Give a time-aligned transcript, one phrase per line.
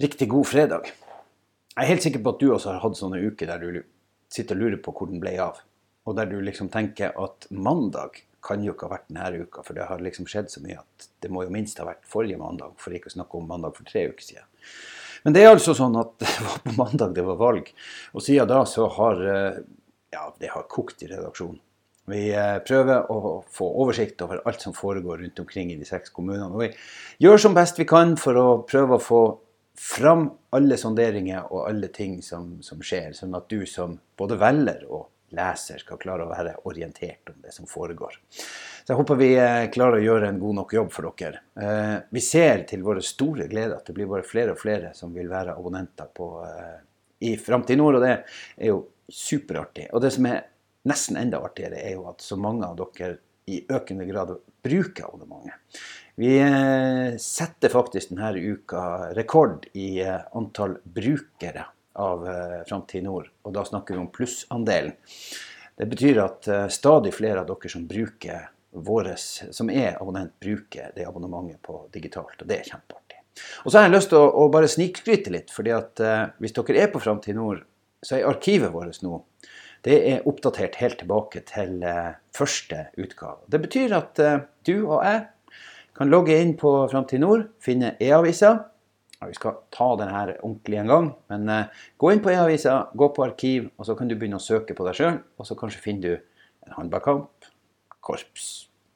[0.00, 0.86] Riktig god fredag.
[1.74, 3.82] Jeg er helt sikker på at du også har hatt sånne uker der du
[4.32, 5.58] sitter og lurer på hvor den ble av.
[6.08, 9.76] Og der du liksom tenker at mandag kan jo ikke ha vært denne uka, for
[9.76, 12.72] det har liksom skjedd så mye at det må jo minst ha vært forrige mandag,
[12.80, 14.46] for ikke å snakke om mandag for tre uker siden.
[15.26, 17.68] Men det er altså sånn at det var på mandag det var valg,
[18.16, 19.60] og siden da så har eh,
[20.16, 21.60] ja, det har kokt i redaksjonen.
[22.08, 26.08] Vi eh, prøver å få oversikt over alt som foregår rundt omkring i de seks
[26.16, 26.48] kommunene.
[26.48, 26.72] Og vi
[27.26, 29.22] gjør som best vi kan for å prøve å få
[29.80, 34.84] fram alle sonderinger og alle ting som, som skjer, sånn at du som både velger
[34.92, 38.18] og leser skal klare å være orientert om det som foregår.
[38.28, 41.40] Så jeg håper vi eh, klarer å gjøre en god nok jobb for dere.
[41.54, 45.14] Eh, vi ser til våre store glede at det blir bare flere og flere som
[45.16, 46.76] vil være abonnenter på, eh,
[47.30, 49.88] i Framtid Nord, og det er jo superartig.
[49.94, 50.42] Og det som er
[50.90, 53.16] nesten enda artigere, er jo at så mange av dere
[53.50, 55.80] i økende grad bruker abonnementet.
[56.20, 61.64] Vi eh, setter faktisk denne uka rekord i eh, antall brukere
[61.96, 64.92] av eh, Framtid Nord, og da snakker vi om plussandelen.
[65.80, 68.50] Det betyr at stadig flere av dere som bruker
[68.84, 73.22] våres, som er abonnent, bruker det abonnementet på digitalt, og det er kjempeartig.
[73.64, 76.02] Og så har jeg lyst til å, å bare snikskryte litt, fordi at
[76.36, 77.64] hvis dere er på Framtid Nord,
[78.04, 79.22] så er arkivet vårt nå
[79.86, 81.80] det er oppdatert helt tilbake til
[82.36, 83.40] første utgave.
[83.48, 84.20] Det betyr at
[84.66, 85.22] du og jeg
[86.00, 88.54] kan logge inn på Framtid Nord, finne e-avisa.
[89.20, 93.10] Vi skal ta denne her ordentlig en gang, men uh, gå inn på e-avisa, gå
[93.12, 95.18] på arkiv, og så kan du begynne å søke på deg sjøl.
[95.36, 96.14] Og så kanskje finner du
[96.64, 97.50] en håndballkamp,
[98.00, 98.48] korps,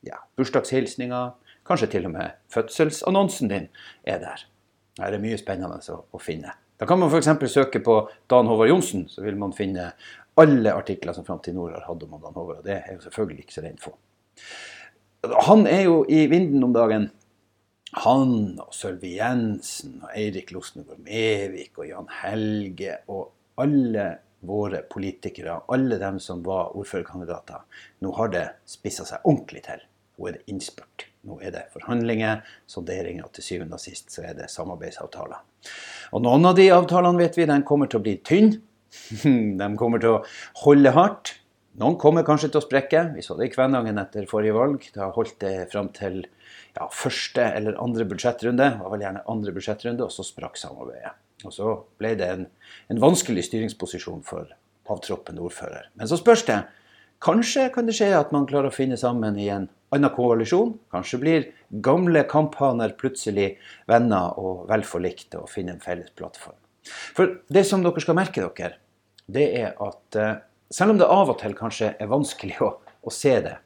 [0.09, 1.35] ja, bursdagshilsninger,
[1.69, 3.69] kanskje til og med fødselsannonsen din
[4.09, 4.49] er der.
[4.97, 6.57] Her er det mye spennende å finne.
[6.81, 7.29] Da kan man f.eks.
[7.53, 8.01] søke på
[8.33, 9.93] Dan Håvard Johnsen, så vil man finne
[10.41, 12.63] alle artikler som Framtid Nord har hatt om Dan Håvard.
[12.63, 13.95] Og det er jo selvfølgelig ikke så rent få.
[15.49, 17.09] Han er jo i vinden om dagen.
[18.05, 23.31] Han og Sølvi Jensen og Eirik Losnegård Mevik og Jan Helge og
[23.63, 24.09] alle
[24.45, 27.63] våre politikere, alle dem som var ordførerkandidater,
[28.05, 29.85] nå har det spissa seg ordentlig til.
[30.19, 31.07] Nå er det innspurt.
[31.25, 35.41] Nå er det forhandlinger, sonderinger, og til syvende og sist så er det samarbeidsavtaler.
[36.13, 38.53] Og noen av de avtalene vet vi, den kommer til å bli tynn.
[39.61, 40.21] De kommer til å
[40.65, 41.35] holde hardt.
[41.81, 43.01] Noen kommer kanskje til å sprekke.
[43.17, 44.85] Vi så det i Kvænangen etter forrige valg.
[44.95, 48.69] Da holdt det fram til ja, første eller andre budsjettrunde.
[48.77, 51.17] Det var vel gjerne andre budsjettrunde, og så sprakk samarbeidet.
[51.45, 52.47] Og så ble det en,
[52.95, 54.55] en vanskelig styringsposisjon for
[54.91, 55.91] avtroppende ordfører.
[55.99, 56.63] Men så spørs det.
[57.25, 60.75] Kanskje kan det skje at man klarer å finne sammen i en annen koalisjon.
[60.93, 61.47] Kanskje blir
[61.85, 63.55] gamle kamphaner plutselig
[63.91, 66.59] venner og vel forlikte og finner en felles plattform.
[66.85, 68.77] For det som dere skal merke dere,
[69.27, 70.37] det er at eh,
[70.71, 72.71] selv om det av og til kanskje er vanskelig å,
[73.05, 73.57] å se det,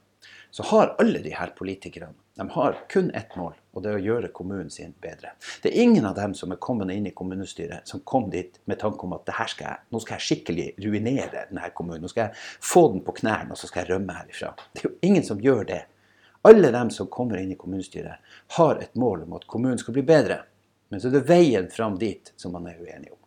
[0.51, 4.03] så har alle de her politikerne de har kun ett mål, og det er å
[4.03, 5.33] gjøre kommunen sin bedre.
[5.63, 8.79] Det er ingen av dem som er kommet inn i kommunestyret, som kom dit med
[8.79, 12.07] tanke om at skal jeg, nå skal jeg skikkelig ruinere denne kommunen.
[12.07, 14.53] Nå skal jeg få den på knærne, og så skal jeg rømme herifra.
[14.71, 15.81] Det er jo ingen som gjør det.
[16.47, 18.23] Alle dem som kommer inn i kommunestyret,
[18.61, 20.45] har et mål om at kommunen skal bli bedre.
[20.95, 23.18] Men så er det veien fram dit som man er uenig om.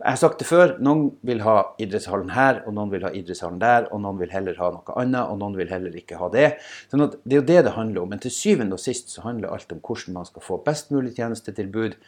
[0.00, 3.58] Jeg har sagt det før, noen vil ha idrettshallen her, og noen vil ha idrettshallen
[3.60, 6.46] der, og noen vil heller ha noe annet, og noen vil heller ikke ha det.
[6.88, 8.08] Sånn at Det er jo det det handler om.
[8.14, 11.12] Men til syvende og sist så handler alt om hvordan man skal få best mulig
[11.18, 11.98] tjenestetilbud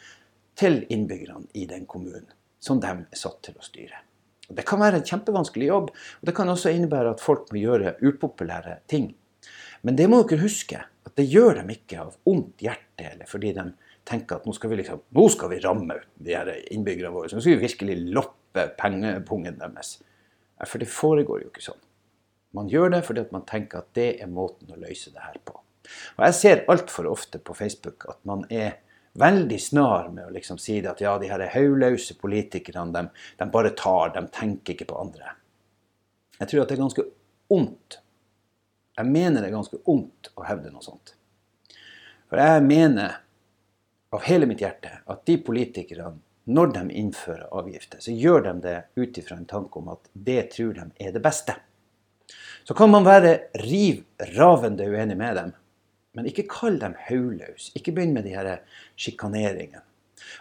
[0.57, 2.25] til innbyggerne i den kommunen
[2.63, 4.01] som de er satt til å styre.
[4.49, 7.61] Og det kan være en kjempevanskelig jobb, og det kan også innebære at folk må
[7.61, 9.11] gjøre upopulære ting.
[9.83, 13.51] Men det må dere huske, at det gjør dem ikke av ondt hjerte eller fordi
[13.57, 13.65] de
[14.07, 17.29] tenker at nå skal vi liksom, nå skal vi ramme de her innbyggerne våre.
[17.29, 19.97] Så nå skal vi virkelig loppe pengepungen deres.
[20.63, 21.81] For det foregår jo ikke sånn.
[22.53, 25.57] Man gjør det fordi man tenker at det er måten å løse det her på.
[26.17, 28.77] Og Jeg ser altfor ofte på Facebook at man er
[29.19, 33.73] veldig snar med å liksom si at ja, de her hodeløse politikerne, de, de bare
[33.77, 35.35] tar, de tenker ikke på andre.
[36.39, 37.05] Jeg tror at det er ganske
[37.53, 37.99] ondt.
[38.97, 41.15] Jeg mener det er ganske ondt å hevde noe sånt.
[42.29, 43.22] For jeg mener
[44.13, 48.75] av hele mitt hjerte at de politikerne, når de innfører avgifter, så gjør de det
[48.99, 51.55] ut ifra en tanke om at det tror de er det beste.
[52.67, 54.03] Så kan man være riv
[54.35, 55.53] ravende uenig med dem,
[56.13, 57.71] men ikke kall dem hodeløse.
[57.79, 58.51] Ikke begynn med de her
[58.99, 59.81] sjikaneringene.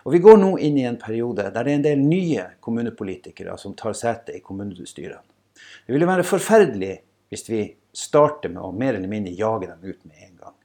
[0.05, 3.57] Og Vi går nå inn i en periode der det er en del nye kommunepolitikere
[3.59, 5.23] som tar sete i kommunestyrene.
[5.87, 6.97] Det ville være forferdelig
[7.33, 10.57] hvis vi starter med å mer eller mindre jage dem ut med en gang.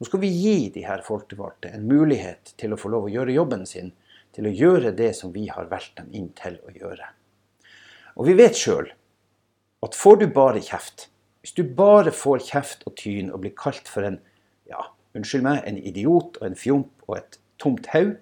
[0.00, 3.34] Nå skal vi gi de her folkevalgte en mulighet til å få lov å gjøre
[3.34, 3.90] jobben sin,
[4.32, 7.08] til å gjøre det som vi har valgt dem inn til å gjøre.
[8.16, 8.88] Og vi vet sjøl
[9.84, 11.10] at får du bare kjeft,
[11.44, 14.16] hvis du bare får kjeft og tyn og blir kalt for en
[14.70, 18.14] ja, unnskyld meg, en idiot og en fjomp og et tomt haug,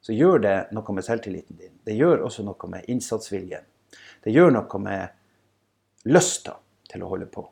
[0.00, 1.74] så gjør det noe med selvtilliten din.
[1.84, 3.66] Det gjør også noe med innsatsviljen.
[4.24, 6.56] Det gjør noe med lysta
[6.88, 7.44] til å holde på.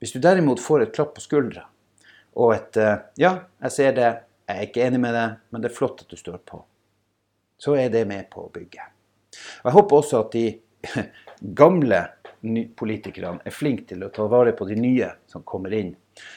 [0.00, 1.66] Hvis du derimot får et klapp på skuldra
[2.36, 3.32] og et eh, 'ja,
[3.62, 4.10] jeg ser det,
[4.48, 6.62] jeg er ikke enig med det, men det er flott at du står på',
[7.58, 8.82] så er det med på å bygge.
[9.62, 10.60] Og Jeg håper også at de
[11.60, 12.06] gamle
[12.76, 15.92] politikerne er flinke til å ta vare på de nye som kommer inn.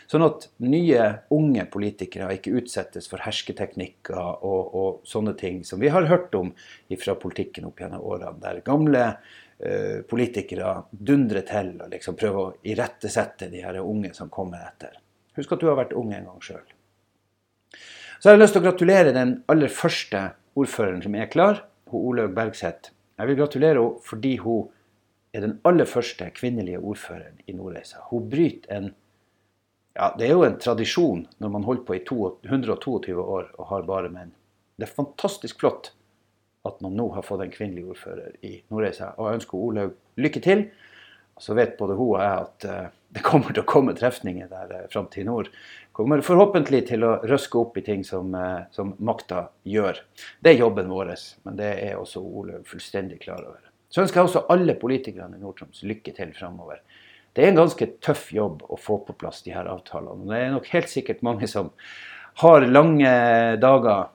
[0.08, 5.92] Sånn at nye, unge politikere ikke utsettes for hersketeknikker og, og sånne ting som vi
[5.94, 6.54] har hørt om
[7.00, 12.54] fra politikken opp gjennom årene, der gamle uh, politikere dundrer til og liksom prøver å
[12.68, 15.00] irettesette de her unge som kommer etter.
[15.38, 16.66] Husk at du har vært ung en gang sjøl.
[18.20, 20.20] Så jeg har lyst til å gratulere den aller første
[20.60, 22.94] ordføreren som er klar, hun Olaug Bergseth.
[23.20, 24.70] Jeg vil gratulere henne fordi hun
[25.34, 28.04] er den aller første kvinnelige ordføreren i Nordreisa.
[28.12, 28.94] Hun bryter en
[29.94, 32.02] ja, Det er jo en tradisjon når man holder på i
[32.50, 34.32] 122 år og har bare menn.
[34.78, 35.92] Det er fantastisk flott
[36.66, 39.12] at man nå har fått en kvinnelig ordfører i Nordreisa.
[39.18, 40.66] Og jeg ønsker Olaug lykke til.
[41.38, 44.72] Så vet både hun og jeg at uh, det kommer til å komme trefninger der
[44.74, 45.52] uh, fram til nord.
[45.94, 50.02] Kommer forhåpentlig til å røske opp i ting som, uh, som makta gjør.
[50.42, 51.14] Det er jobben vår,
[51.46, 53.62] men det er også Olaug fullstendig klar over.
[53.94, 56.82] Så ønsker jeg også alle politikerne i Nord-Troms lykke til framover.
[57.34, 60.26] Det er en ganske tøff jobb å få på plass de her avtalene.
[60.30, 61.70] Det er nok helt sikkert mange som
[62.42, 63.14] har lange
[63.62, 64.10] dager.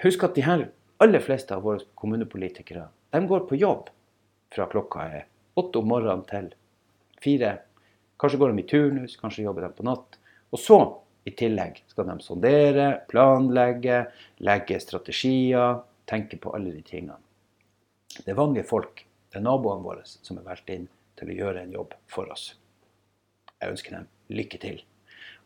[0.00, 0.66] Husk at de her
[1.04, 3.88] aller fleste av våre kommunepolitikere de går på jobb
[4.52, 5.24] fra klokka er
[5.56, 6.50] åtte om morgenen til
[7.22, 7.56] fire.
[8.20, 10.18] Kanskje går de i turnus, kanskje jobber de på natt.
[10.54, 10.78] Og så,
[11.26, 14.04] i tillegg, skal de sondere, planlegge,
[14.46, 17.18] legge strategier, tenke på alle de tingene.
[18.16, 20.86] Det er vanlige folk, det er naboene våre, som er valgt inn
[21.18, 22.52] til å gjøre en jobb for oss.
[23.60, 24.80] Jeg ønsker dem lykke til.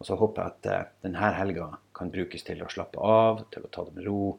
[0.00, 3.67] Og så håper jeg at uh, denne helga kan brukes til å slappe av, til
[3.67, 4.37] å ta det med ro,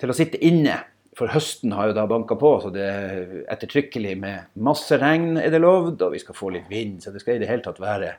[0.00, 0.76] til å sitte inne.
[1.18, 5.52] For høsten har jo da banka på, så det er ettertrykkelig med masse regn er
[5.52, 7.02] det lovd, og vi skal få litt vind.
[7.04, 8.14] Så det skal i det hele tatt være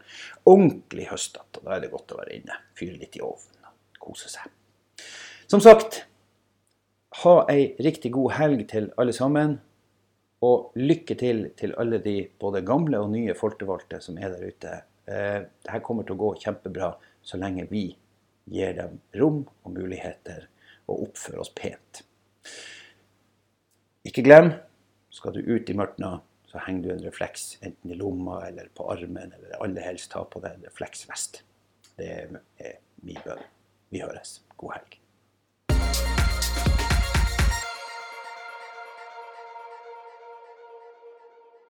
[0.50, 1.58] ordentlig høstete.
[1.58, 2.60] Og da er det godt å være inne.
[2.78, 4.52] Fyre litt i ovnen og kose seg.
[5.50, 6.04] Som sagt,
[7.24, 9.58] ha ei riktig god helg til alle sammen.
[10.44, 14.78] Og lykke til til alle de både gamle og nye folkevalgte som er der ute.
[15.08, 16.94] Eh, Dette kommer til å gå kjempebra
[17.24, 17.88] så lenge vi
[18.52, 20.50] gir dem rom og muligheter
[20.92, 22.04] og oppfører oss pent.
[24.04, 24.52] Ikke glem,
[25.14, 26.22] skal du ut i mørket
[26.54, 30.22] så henger du en refleks enten i lomma eller på armen, eller aller helst ta
[30.22, 31.42] på deg en refleksvest.
[31.98, 32.36] Det er
[33.02, 33.42] min bønn.
[33.90, 34.42] Vi høres.
[34.62, 35.03] God helg.